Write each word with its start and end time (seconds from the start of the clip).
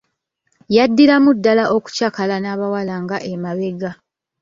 Yaddiramu 0.75 1.29
ddala 1.37 1.63
okucakala 1.75 2.35
n'abawala 2.39 2.93
nga 3.03 3.17
emabega. 3.31 3.91